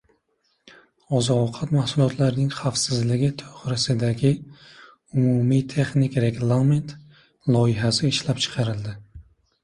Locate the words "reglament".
6.23-6.95